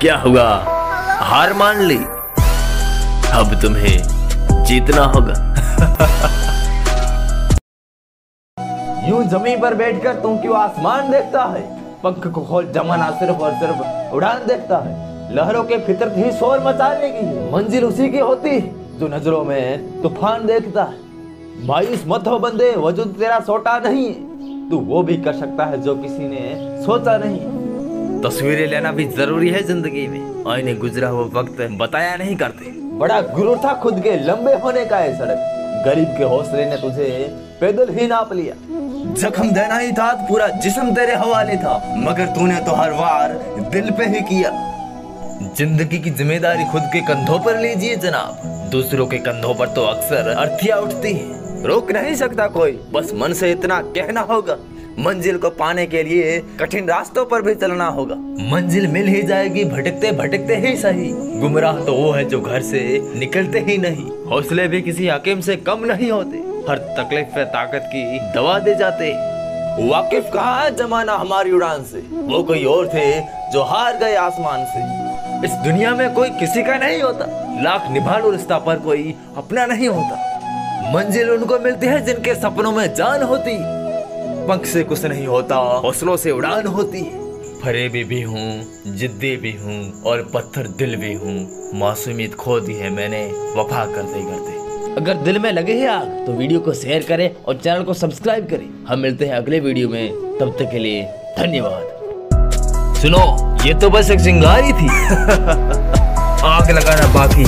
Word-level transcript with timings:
क्या 0.00 0.16
हुआ? 0.16 0.64
हार 1.20 1.54
मान 1.54 1.80
ली। 1.80 1.98
अब 3.32 3.62
तुम्हें 3.62 4.02
जीतना 4.64 5.04
होगा। 5.04 5.32
यूँ 9.08 9.24
ज़मीन 9.24 9.60
पर 9.60 9.74
बैठकर 9.74 10.14
तुम 10.14 10.38
क्यों 10.38 10.56
आसमान 10.56 11.10
देखता 11.10 11.44
है? 11.44 11.78
पंख 12.02 12.26
को 12.26 12.40
खोल 12.40 12.72
जमाना 12.72 13.10
सिर्फ़ 13.10 13.36
और 13.36 13.52
सिर्फ़ 13.52 14.14
उड़ान 14.14 14.46
देखता 14.46 14.78
है। 14.78 15.34
लहरों 15.34 15.64
के 15.64 15.78
फितरत 15.78 16.14
ही 16.16 16.32
शोर 16.32 16.60
मचाने 16.60 17.08
की 17.08 17.52
मंजिल 17.52 17.84
उसी 17.84 18.08
की 18.08 18.18
होती 18.18 18.50
है 18.50 18.98
जो 18.98 19.08
नज़रों 19.08 19.44
में 19.44 20.02
तूफ़ान 20.02 20.46
देखता 20.46 20.82
है। 20.82 20.98
मायूस 21.66 22.04
मत 22.06 22.26
हो 22.26 22.38
बंदे, 22.38 22.76
वजूद 22.76 23.16
तेरा 23.18 23.40
सोटा 23.40 23.78
नहीं 23.78 24.14
तू 24.70 24.78
वो 24.78 25.02
भी 25.02 25.16
कर 25.16 25.32
सकता 25.32 25.64
है 25.64 25.82
जो 25.82 25.96
किसी 25.96 26.28
ने 26.28 26.84
सोचा 26.84 27.18
नहीं। 27.18 27.65
तस्वीरें 28.22 28.66
लेना 28.66 28.90
भी 28.92 29.04
ज़रूरी 29.06 29.48
है 29.50 29.62
ज़िंदगी 29.62 30.06
में। 30.08 30.44
आईने 30.48 30.74
गुजरा 30.74 31.08
हुआ 31.08 31.24
वक्त 31.32 31.60
बताया 31.78 32.16
नहीं 32.16 32.36
करते। 32.36 32.70
बड़ा 32.98 33.20
गुरूर 33.22 33.58
था 33.64 33.72
खुद 33.82 34.00
के 34.02 34.16
लंबे 34.20 34.52
होने 34.54 34.84
का 34.84 34.96
है 34.96 35.16
सड़क। 35.18 35.84
गरीब 35.86 36.14
के 36.18 36.24
हौसले 36.24 36.64
ने 36.64 36.76
तुझे 36.76 37.08
पैदल 37.60 37.92
ही 37.94 38.06
नाप 38.06 38.32
लिया। 38.32 38.54
जख्म 39.14 39.50
देना 39.50 39.76
ही 39.78 39.92
था, 39.92 40.12
पूरा 40.28 40.46
जिस्म 40.62 40.94
तेरे 40.94 41.14
हवाले 41.14 41.56
था। 41.56 41.76
मगर 41.98 42.26
तूने 42.34 42.60
तो 42.60 42.72
हर 42.72 42.92
वार 42.92 43.32
दिल 43.72 43.90
पे 43.90 44.04
ही 44.06 44.20
किया। 44.24 44.50
ज़िंदगी 45.56 45.98
की 45.98 46.10
ज़िम्मेदारी 46.12 46.64
खुद 46.64 46.82
के 46.92 47.00
कंधों 47.06 47.38
पर 47.38 47.58
लीजिए 47.58 47.96
जनाब। 47.98 48.70
दूसरों 48.70 49.06
के 49.06 49.18
कंधों 49.18 49.54
पर 49.54 49.68
तो 49.68 49.84
अक्सर 49.86 50.28
अर्थिया 50.30 50.76
उठती 50.78 51.12
है। 51.12 51.64
रोक 51.64 51.90
नहीं 51.92 52.14
सकता 52.14 52.46
कोई। 52.48 52.72
बस 52.92 53.12
मन 53.14 53.32
से 53.32 53.50
इतना 53.52 53.80
कहना 53.90 54.20
होगा। 54.30 54.56
मंजिल 54.98 55.38
को 55.38 55.50
पाने 55.50 55.86
के 55.86 56.02
लिए 56.02 56.42
कठिन 56.60 56.88
रास्तों 56.88 57.24
पर 57.24 57.42
भी 57.42 57.54
चलना 57.54 57.86
होगा। 57.86 58.14
मंजिल 58.52 58.86
मिल 58.86 59.08
ही 59.08 59.22
जाएगी, 59.22 59.64
भटकते 59.64 60.12
भटकते 60.12 60.56
ही 60.56 60.76
सही। 60.76 61.10
गुमराह 61.40 61.80
तो 61.84 61.92
वो 61.92 62.12
है 62.12 62.24
जो 62.24 62.40
घर 62.40 62.62
से 62.62 62.80
निकलते 63.18 63.58
ही 63.58 63.78
नहीं। 63.78 64.10
हौसले 64.26 64.68
भी 64.68 64.82
किसी 64.82 65.08
हकीम 65.08 65.40
से 65.40 65.56
कम 65.56 65.84
नहीं 65.84 66.10
होते। 66.10 66.38
हर 66.70 66.78
तकलीफ़ 66.78 67.26
पे 67.26 67.44
ताकत 67.44 67.82
की 67.86 68.32
दवा 68.34 68.58
दे 68.58 68.74
जाते। 68.74 69.10
वाकिफ 69.88 70.30
कहा 70.34 70.68
जमाना 70.68 71.14
हमारी 71.14 71.52
उड़ान 71.52 71.82
से? 71.82 71.98
वो 72.12 72.42
कोई 72.42 72.64
और 72.64 72.88
थे 72.88 73.20
जो 73.52 73.62
हार 73.62 73.96
गए 73.96 74.14
आसमान 74.14 74.64
से। 74.64 75.46
इस 75.46 75.52
दुनिया 75.52 75.94
में 75.94 76.14
कोई 76.14 76.30
किसी 76.30 76.62
का 76.62 76.76
नहीं 76.76 77.02
होता। 77.02 77.26
लाख 77.62 77.90
निभा 77.90 78.18
लो 78.18 78.30
रिश्ता 78.30 78.58
पर 78.58 78.76
कोई 78.76 79.14
अपना 79.36 79.66
नहीं 79.66 79.88
होता। 79.88 80.92
मंजिल 80.94 81.30
उनको 81.30 81.58
मिलती 81.58 81.86
है 81.86 82.04
जिनके 82.04 82.34
सपनों 82.34 82.72
में 82.72 82.94
जान 82.94 83.22
होती। 83.22 83.85
पंख 84.48 84.66
से 84.66 84.82
कुछ 84.84 85.04
नहीं 85.04 85.26
होता। 85.26 85.56
हौसलों 85.84 86.16
से 86.16 86.30
उड़ान 86.30 86.66
होती 86.66 87.00
है। 87.00 87.24
फरेबी 87.62 88.02
भी 88.04 88.20
हूँ 88.22 88.94
जिद्दी 88.96 89.36
भी 89.36 89.52
हूँ 89.52 90.02
और 90.02 90.22
पत्थर 90.34 90.66
दिल 90.78 90.96
भी 90.96 91.12
हूँ। 91.14 91.34
मासूमियत 91.80 92.34
खो 92.34 92.58
दी 92.60 92.74
है 92.74 92.90
मैंने 92.90 93.24
वफा 93.56 93.84
करते 93.86 94.22
करते। 94.22 94.54
अगर 94.94 95.14
दिल 95.24 95.38
में 95.38 95.50
लगे 95.52 95.72
है 95.72 95.88
आग 95.88 96.06
तो 96.26 96.32
वीडियो 96.32 96.60
को 96.60 96.72
शेयर 96.74 97.02
करें 97.02 97.30
और 97.44 97.56
चैनल 97.56 97.82
को 97.82 97.94
सब्सक्राइब 97.94 98.46
करें। 98.50 98.68
हम 98.88 98.98
मिलते 98.98 99.26
हैं 99.26 99.34
अगले 99.34 99.60
वीडियो 99.60 99.88
में। 99.88 100.38
तब 100.40 100.56
तक 100.58 100.70
के 100.70 100.78
लिए 100.78 101.02
धन्यवाद। 101.38 102.94
सुनो 103.02 103.24
ये 103.66 103.74
तो 103.74 103.90
बस 103.90 104.10
एक 104.10 104.20
चिंगारी 104.20 104.72
थी। 104.72 104.88
आग 106.46 106.70
लगाना 106.70 107.06
बाकी 107.14 107.44